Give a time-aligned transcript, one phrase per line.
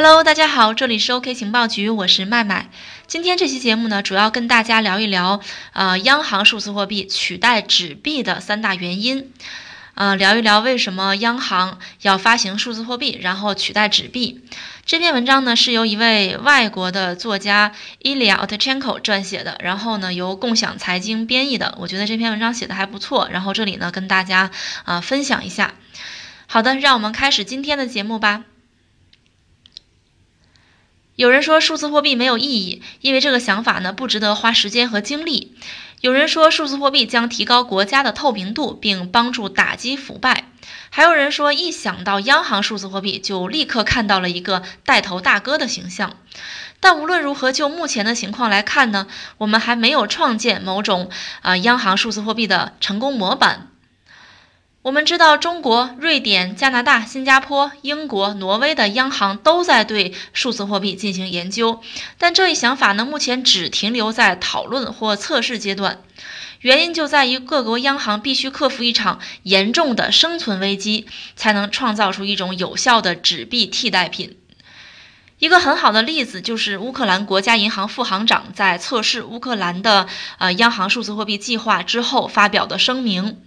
[0.00, 2.70] Hello，大家好，这里是 OK 情报局，我是麦麦。
[3.08, 5.40] 今天这期节目呢，主要跟大家聊一聊，
[5.72, 9.32] 呃，央行数字货币取代纸币的三大原因，
[9.94, 14.44] 呃，聊一聊为什么央行要发行数字货币，然后取代纸币。
[14.86, 21.74] 这篇文章呢是由一位外国的作家 Ilya Otchenko 撰写的，然后呢由共享财经编译的。
[21.80, 24.52] 我觉得这篇文章写的还不错，然后这里呢跟大家
[24.84, 25.74] 啊分享一下。
[26.46, 28.44] 好的，让我们开始今天的节目吧。
[31.18, 35.56] 有人说数字货币没有意义，因为这个想法呢不值得花时间和精力。
[36.00, 40.44] 有人说数字货币将提高国家的透明度，并帮助打击腐败。
[40.90, 46.16] 还有人说一想到央行数字货币，就立刻看到了一个带头大哥的形象。
[46.78, 51.10] 但无论如何，就目前的情况来看呢，我们还没有创建某种
[51.42, 53.72] 啊央行数字货币的成功模板。
[54.88, 61.82] 我们知道，中国、瑞典、加拿大、新加坡、英国、挪威的央行都在对数字货币进行研究，
[62.16, 66.00] 但这一想法呢，目前只停留在讨论或测试阶段。
[66.60, 74.38] 原因就在于各国央行必须克服一场严重的生存危机，才能创造出一种有效的纸币替代品。
[75.38, 80.08] 一个很好的例子就是乌克兰国家银行副行长在测试乌克兰的
[80.38, 83.42] 呃央行数字货币计划之后发表的声明。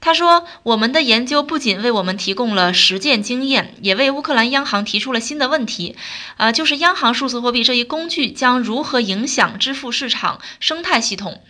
[0.00, 5.96] 他说：“我们的研究不仅为我们提供了实践经验，也为乌克兰央行提出了新的问题，
[6.36, 11.42] 呃，就是央行数字货币这一工具将如何影响支付市场生态系统？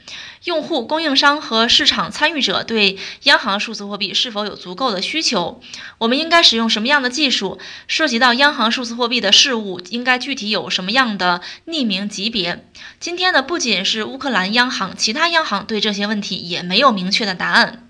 [0.45, 5.61] 用户、供应商和市场参与者对央行数字货币是否有足够的需求？
[5.99, 7.59] 我们应该使用什么样的技术？
[7.87, 12.65] 涉及到央行数字货币的事物应该具体有什么样的匿名级别？
[12.99, 17.85] 今天呢，不仅是乌克兰央行，其他央行对这些问题也没有明确的答案。”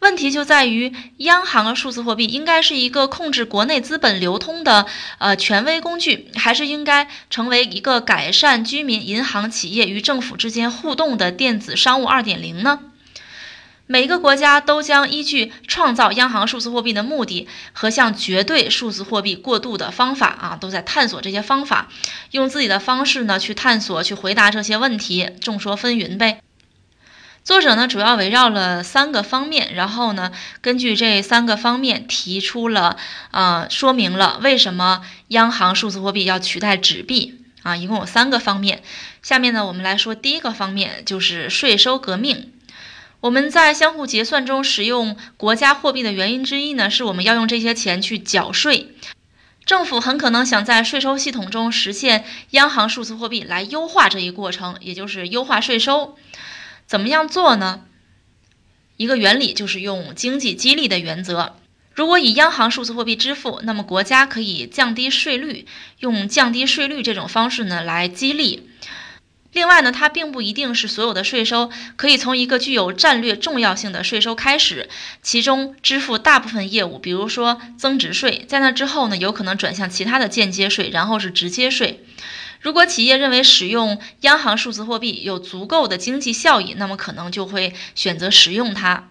[0.00, 4.86] 问题就在于，央行数字货币应该是一个控制国内资本流通的
[5.18, 12.80] 呃权威工具，还是应该成为一个改善居民、银行、企业与政府之间互动的电子商务二点零呢？
[13.86, 21.88] 每个国家都将依据创造央行数字货币的目的和向绝对数字货币过渡的方法啊，都在探索这些方法，
[22.30, 26.40] 用自己的方式呢去探索、去回答这些问题，众说纷纭呗。
[27.42, 30.30] 作者呢，主要围绕了三个方面，然后呢，
[30.60, 32.96] 根据这三个方面提出了，
[33.30, 38.82] 呃，说明了为什么央行数字货币要取代纸币啊，一共有三个方面。
[39.22, 42.52] 下面呢，我们来说第一个方面，就是税收革命。
[43.20, 48.94] 我们在相互结算中使用国家货币的原因之一呢，是我们要用这些钱去缴税。
[49.64, 56.16] 政府很可能想在税收系统中实现央行数字货币来优化这一过程，也就是优化税收。
[56.90, 57.82] 怎么样做呢？
[58.96, 61.54] 一个原理就是用经济激励的原则。
[61.94, 65.66] 如果以央行数字货币支付，那么国家可以降低税率，
[66.00, 68.68] 用降低税率这种方式呢来激励。
[69.52, 74.88] 另外呢，它并不一定是所有的税收可以从一个具有战略重要性的税收开始，
[75.22, 82.04] 其中支付大部分业务，比如说增值税，在那之后呢，有可能转向其他的间接税，然后是直接税。
[82.60, 89.08] 如果企业认为使用央行数字货币有足够的经济效益，那么可能就会选择使用它。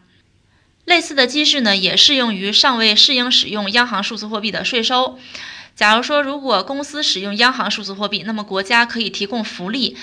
[0.85, 5.19] 类似的机制呢，也适用于尚未适应使用央行数字货币的税收。
[5.75, 9.95] 假如说，如果公司使用央行数字货币，那么国家可以提供福利。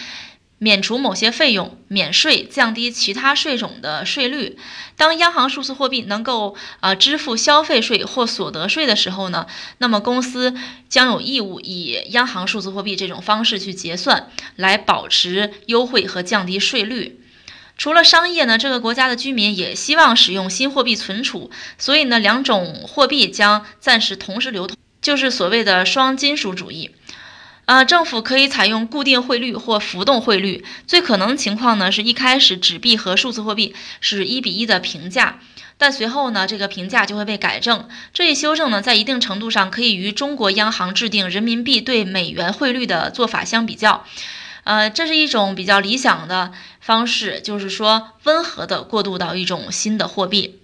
[0.58, 4.56] 免除某些费用、免税、降低其他税种的税率。
[4.96, 9.46] 当央行数字货币能够呃支付消费税或所得税的时候呢，
[9.78, 10.54] 那么公司
[10.88, 17.20] 将有义务以央行数字货币这种方式去结算，来保持优惠和降低税率。
[17.76, 26.92] 除了商业呢，这个国家的居民也希望使用新货币存储，所以呢，两种货币将暂时同时流通，就是所谓的双金属主义。
[27.66, 30.64] 呃，政府可以采用固定汇率或浮动汇率。
[30.86, 35.40] 最可能情况呢，是一开始纸币和数字货币是一比一的平价，
[35.76, 37.88] 但随后呢，这个评价就会被改正。
[38.12, 44.04] 这一修正呢，在一定程度上可以与中国央行制定人民币对美元汇率的做法相比较。
[44.62, 50.60] 呃，这是一种比较理想的方式，就是说温和的过渡到一种新的货币。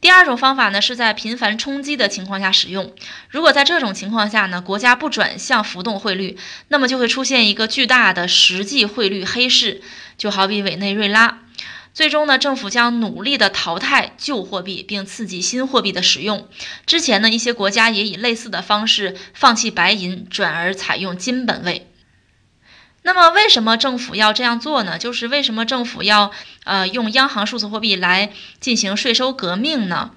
[0.00, 2.94] 第二种方法呢，是在频繁冲击的情况下使用。
[3.28, 6.38] 如果在这种情况下呢，国家不转向浮动汇率，
[6.68, 9.82] 那么就会出现一个巨大的实际汇率黑市，
[10.16, 11.40] 就好比委内瑞拉。
[11.92, 16.46] 最终呢，政府将努力的淘汰旧货币，并刺激新货币的使用。
[16.84, 21.90] 之前呢，一些国家也以类似的方式放弃白银，转而采用金本位。
[23.06, 24.98] 那么，为什么政府要这样做呢？
[24.98, 26.32] 就是为什么政府要
[26.64, 30.10] 呃用央行数字货币来进行税收革命呢？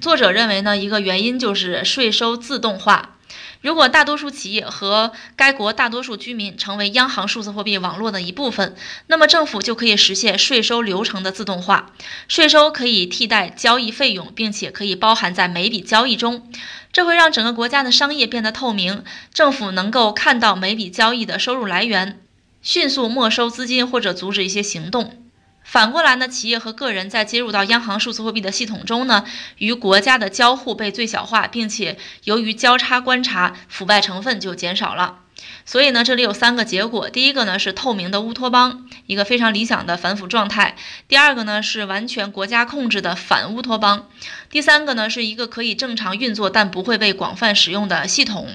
[0.00, 3.16] 作者认为呢，一个原因就是税收自动化。
[3.60, 8.74] 如果大多数企业和该国大多数居民成为央行数字货币网络的一部分，
[9.06, 11.92] 那么政府就可以实现税收流程的自动化，
[12.28, 16.50] 税收可以替代交易费用，并且可以包含在每笔交易中。
[16.92, 22.20] 这会让整个国家的商业变得透明，政府能够看到每笔交易的收入来源，
[22.62, 25.19] 迅速没收资金或者阻止一些行动。
[25.62, 29.24] 反过来呢，企业和个人在接入到央行数字货币的系统中呢，
[29.58, 35.20] 与国家的交互被最小化，并且由于交叉观察，腐败成分就减少了。
[35.64, 40.74] 所以呢，这里有三个结果：第一个呢是透明的乌托邦，一个非常理想的反腐状态；
[41.06, 44.08] 第二个呢是完全国家控制的反乌托邦；
[44.50, 48.48] 第三个呢是一个可以正常运作但不会被广泛使用的系统。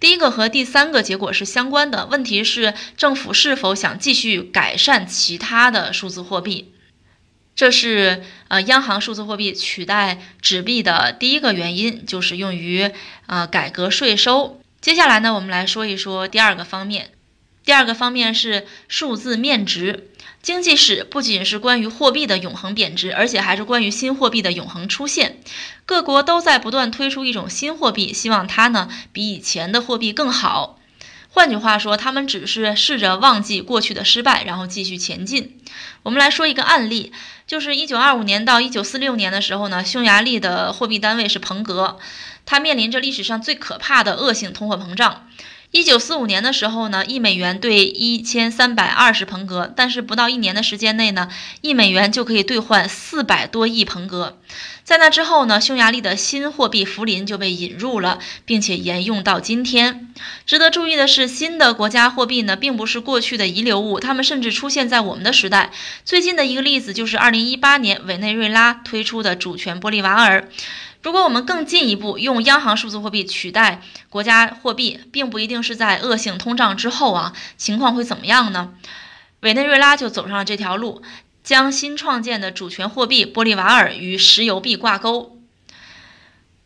[0.00, 6.72] 第一个和第三个结果是相关的，问题是政府是否想继续改善其他的数字货币？
[7.54, 12.90] 这是呃央行数字货币取代纸币的第一个原因，就是用于
[13.26, 14.58] 呃改革税收。
[14.80, 17.10] 接下来呢，我们来说一说第二个方面。
[17.64, 20.08] 第二个方面是数字面值。
[20.42, 25.38] 经济史不仅是关于货币的永恒贬值，而且还是关于新货币的永恒出现。
[25.84, 30.78] 各国都在不断推出一种新货币，希望它呢比以前的货币更好。
[31.28, 35.58] 换句话说，他们只是试着忘记过去的失败，然后继续前进。
[36.02, 37.12] 我们来说一个案例，
[37.46, 41.98] 就是一九二五年到一九四六年的时候呢，匈牙利的货币单位是彭格，
[42.50, 45.28] 它面临着历史上最可怕的恶性通货膨胀。
[45.70, 51.28] 一九四五年的时候呢，一美元兑一千三百二十彭格，但是不到一年的时间内呢，
[51.60, 54.36] 一美元就可以兑换四百多亿彭格。
[54.82, 60.12] 在那之后呢，匈牙利的新货币福林就被引入了，并且沿用到今天。
[60.44, 65.70] 值得注意的是，新的国家货币呢，并不是过去的遗留物，它们甚至出现在我们的时代。
[66.04, 70.48] 最近的一个例子就是二零一八年委内瑞拉推出的主权玻利瓦尔。
[71.02, 73.80] 如果我们更进一步用央行数字货币取代
[74.10, 78.74] 国家货币，并不一定是在恶性通胀之后啊，情况会怎么样呢？
[79.40, 81.00] 委内瑞拉就走上了这条路，
[81.42, 85.39] 将新创建的主权货币玻利瓦尔与石油币挂钩。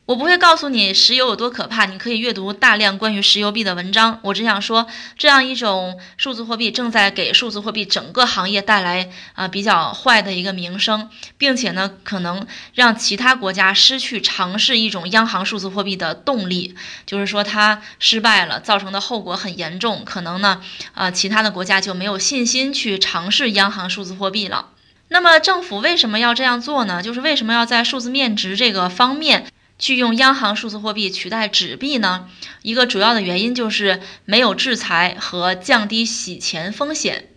[0.06, 4.18] 我不会告诉你石油有多可怕，你可以阅读大量关于石油币的文章。
[4.20, 4.86] 我只想说，
[5.16, 11.08] 这样一种数字货币正在给数字货币整个行业带来啊比较坏的一个名声，
[11.38, 16.74] 并且呢，可能让其他国家失去尝试一种央行数字货币的动力。
[17.06, 20.60] 就是说，它失败了，造成的后果很严重，可能呢，
[20.92, 24.66] 啊，其他的国家就没有信心去尝试央行数字货币了。
[25.08, 27.02] 那么，政府为什么要这样做呢？
[27.02, 29.46] 就是为什么要在数字面值这个方面？
[29.78, 32.28] 去用央行数字货币取代纸币呢？
[32.62, 37.28] 一个主要的原因就是没有制裁和降低洗钱风险。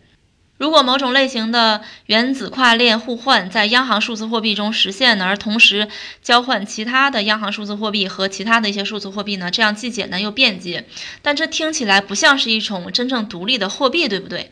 [0.57, 5.87] 如果某种类型的原子跨链互换在央行数字货币中实现呢，而同时
[6.23, 9.51] 交换其他的央行数字货币和其他的一些数字货币呢？
[9.51, 10.87] 这样既简单又便捷。
[11.21, 14.51] 但这听起来不像是一种真正独立的货币，对不对？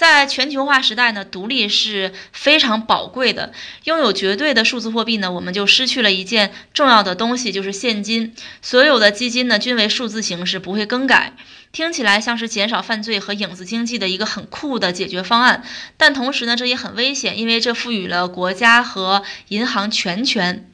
[0.00, 3.52] 在全球化时代呢，独立是非常宝贵的。
[3.84, 8.34] 拥有绝对的数字货币呢，我们就失去了一件重要的东西，就是现金。
[8.62, 11.34] 所有的基金呢，均为数字形式，不会更改。
[11.70, 15.62] 听起来像是减少犯罪和影子经济的一个很酷的解决方案，
[15.98, 20.66] 但同时呢，这也很危险，因为这赋予了国家和银行全权。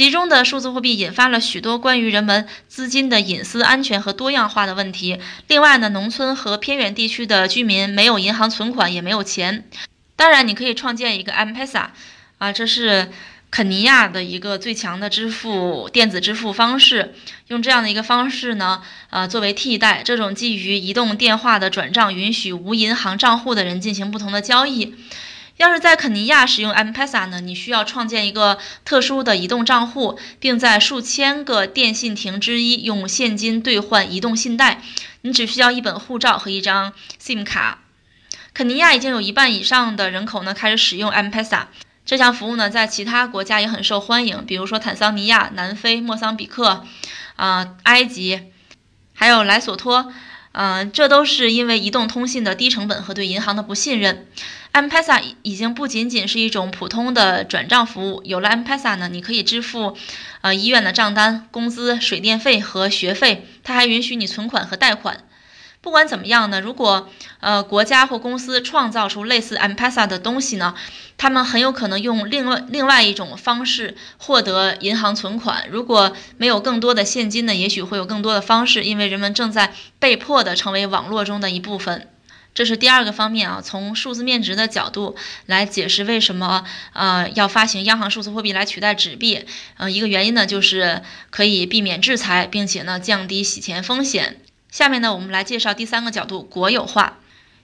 [0.00, 5.20] 集中的数字货币引发了许多关于人们资金的隐私、安全和多样化的问题。
[5.46, 9.68] 另外呢，农村和偏远地区的居民没有银行存款，也没有钱。
[10.16, 11.88] 当然，你可以创建一个 M-Pesa，
[12.38, 13.10] 啊，这是
[13.50, 17.14] 肯尼亚的一个最强的支付电子支付方式。
[17.48, 18.80] 用这样的一个方式呢，
[19.10, 24.94] 呃，作为替代，这种基于移动电话的转账，允许无银行账户的人进行不同的交易。
[25.60, 27.38] 要是在肯尼亚使用 M-Pesa 呢？
[27.42, 34.80] 你需要创建一个特殊的移动账户，并在数千个电信亭之一用现金兑换移动信贷。
[35.20, 37.80] 你只需要一本护照和一张 SIM 卡。
[38.54, 41.64] 肯尼亚已经有一半以上的人口呢开始使用 M-Pesa
[42.06, 46.86] 这项服务呢，在其他国家也很受欢迎，比如说坦桑尼亚、南非、莫桑比克、
[47.36, 48.44] 啊埃及，
[49.12, 50.10] 还有莱索托。
[50.52, 54.26] 嗯，这都是因为移动通信的低成本和对银行的不信任。
[54.72, 59.96] M-Pesa 已经不仅仅是一种普通的转账服务，有了 M-Pesa 呢，你可以支付，
[60.40, 63.46] 呃，医院的账单、工资、水电费和学费。
[63.62, 65.24] 它还允许你存款和贷款。
[65.82, 67.08] 不管怎么样呢，如果
[67.40, 70.74] 呃国家或公司创造出类似 M-Pesa 的东西呢，
[71.16, 75.68] 他们很有可能用另外另外一种方式获得银行存款。
[75.70, 82.08] 如果没有更多的现金呢，也许会有更多的方式，因为人们正在被迫的成为网络中的一部分。
[82.52, 89.46] 这是第二个方面啊，从数字面值的角度来解释为什么呃要发行央行数字货币来取代纸币。
[89.78, 94.42] 呃，一个原因呢就是可以避免制裁，并且呢降低洗钱风险。
[94.70, 97.18] 下面呢我们来介绍第三个角度，国有化。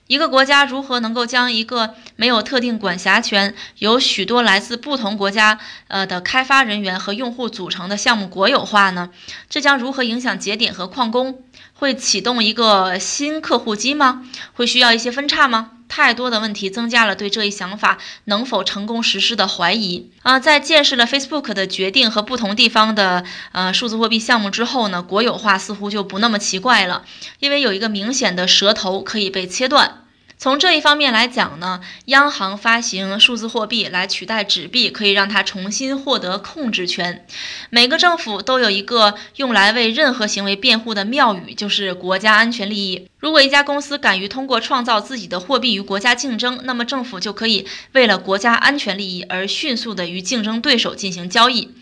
[0.07, 5.59] 一个国家如何能够将一个没有特定管辖权、由许多来自不同国家
[5.89, 9.09] 呃的开发人员和用户组成的项目国有化呢？
[9.49, 11.43] 这将如何影响节点和矿工？
[11.73, 14.23] 会启动一个新客户机吗？
[14.53, 15.71] 会需要一些分叉吗？
[15.87, 20.39] 太多的问题增加了对这一想法能否成功实施的怀疑啊！
[20.39, 27.03] 在见识了 Facebook 的决定和不同地方的呃数字货币项目之后呢，国有化似乎就不那么奇怪了，
[27.39, 30.03] 因为有一个明显的蛇头可以被切断。
[30.39, 37.25] 从这一方面来讲呢，央行发行数字货币来取代纸币，可以让它重新获得控制权。
[37.71, 43.07] 每个政府都有一个用来为任何行为辩护的妙语，就是国家安全利益。
[43.17, 51.73] 如果一家公司敢于通过创造自己的货币与国家竞争，那么政府就可以为了国家安全利益而迅速的与竞争对手进行交易。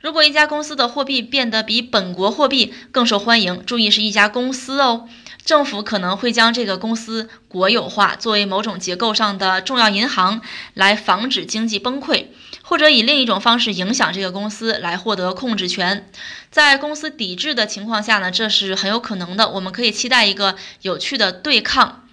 [0.00, 5.08] 如果一家公司的货币变得比本国货币更受欢迎，注意是一家公司哦。
[5.44, 10.40] 政府可能会将这个公司国有化，作为某种结构上的重要银行，
[10.74, 12.26] 来防止经济崩溃，
[12.62, 16.08] 或者以另一种方式影响这个公司，来获得控制权。
[16.50, 19.48] 在公司抵制的情况下呢，这是很有可能的。
[19.48, 22.06] 我们可以期待一个有趣的对抗。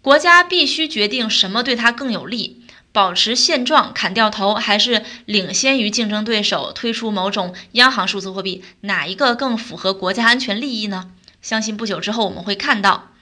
[0.00, 2.62] 国家必须决定什么对它更有利：
[2.92, 8.62] 保持现状、砍掉头，还是领先于竞争对手推出某种央行数字货币？
[8.82, 11.10] 哪一个更符合国家安全利益呢？
[11.46, 13.12] 相信不久之后我们会看到，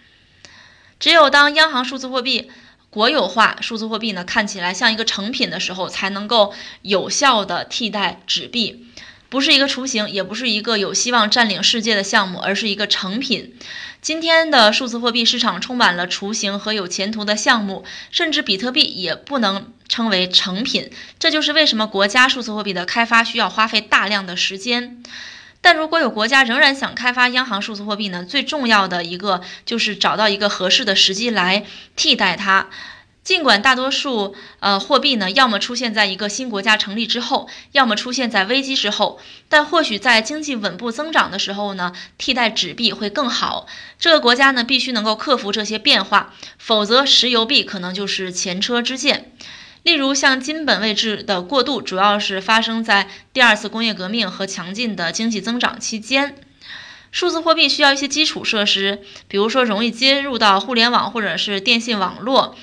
[0.99, 2.51] 只有当央行数字货币
[2.89, 8.87] 国有化，数字货币呢看起来像一个成品的时候，才能够有效的替代纸币，
[9.29, 13.59] 不是一个雏形，也不是一个有希望占领世界的项目，而是一个成品。
[14.01, 20.91] 今天的数字货币市场充满了雏形和有前途的项目，甚至比特币也不能称为成品。
[21.19, 25.03] 这就是为什么国家数字货币的开发需要花费大量的时间。
[25.65, 28.23] 但如果有国家仍然想开发央行数字货币呢？
[28.23, 31.65] 最重要的一个就是找到一个合适的时机来
[31.97, 32.69] 替代它。
[33.23, 39.19] 尽管大多数呃货币呢，要么出现在一个新国家成立之后，要么出现在危机之后，
[39.49, 43.67] 但或许在经济稳步增长的时候呢，替代纸币会更好。
[43.99, 49.33] 这个国家呢，必须能够克服这些变化，否则石油币可能就是前车之鉴。
[49.85, 56.35] 例如，像金本位制的过渡，主要是发生在第二次工业革命和强劲的经济增长期间。
[57.13, 62.57] 数字货币需要一些基础设施，比如说容易接入到互联网或者是电信网络。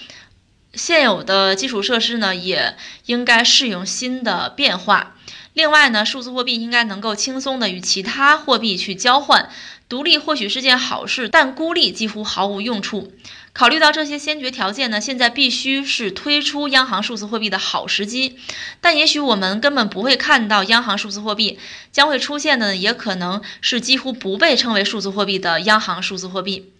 [0.74, 2.76] 现有的基础设施呢，也
[3.06, 5.16] 应该适应新的变化。
[5.54, 9.50] 另外呢，数字货币应该能够轻松的与其他货币去交换。
[9.90, 13.12] 独立或许是件好事，但孤立几乎毫无用处。
[13.52, 18.38] 考虑到这些先决条件呢，现在必须是推出央行数字货币的好时机。
[18.80, 21.60] 但也许我们根本不会看到央行数字货币
[21.92, 26.71] 将会出现的，也可能是几乎不被称为数字货币的央行数字货币。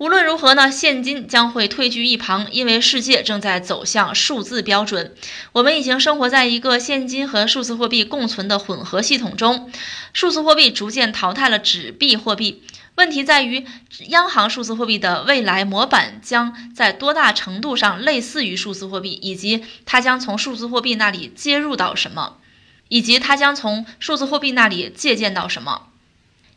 [0.00, 5.14] 无论如何呢，现金将会退居一旁，因为世界正在走向数字标准。
[5.52, 9.70] 我们已经生活在一个现金和数字货币共存的混合系统中，
[10.14, 12.62] 数字货币逐渐淘汰了纸币货币。
[12.94, 13.66] 问题在于，
[14.08, 22.38] 央行数字货币的未来模板将在多大程度上类似于数字货币，以及它将从数字货币那里接入到什么，
[22.88, 25.88] 以及它将从数字货币那里借鉴到什么。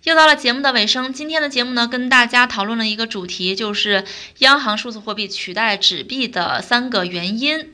[0.04, 4.04] 又到了节目的尾声，今天的节目呢，跟大家讨论了一个主题，就是
[4.40, 7.74] 央行数字货币取代纸币的三个原因。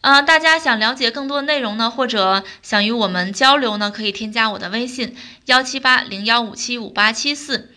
[0.00, 5.16] 呃，大家想了解更多的内容呢，或者想与我们交流呢，可以添加我的微信
[5.46, 7.72] 幺七八零幺五七五八七四。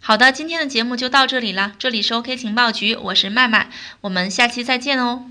[0.00, 3.70] 好的，今天的节目就到这里了，这里是 OK 情报局，我是麦麦，
[4.02, 5.24] 我们下期再见哦。